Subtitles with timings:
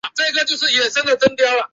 [0.03, 0.09] 入
[0.45, 0.57] 职必
[0.89, 1.69] 修课